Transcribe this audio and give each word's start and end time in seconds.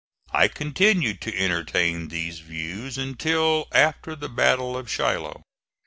I 0.31 0.47
continued 0.47 1.21
to 1.21 1.37
entertain 1.37 2.07
these 2.07 2.39
views 2.39 2.97
until 2.97 3.67
after 3.71 4.15
the 4.15 4.29
battle 4.29 4.75
of 4.75 4.89
Shiloh. 4.89 5.43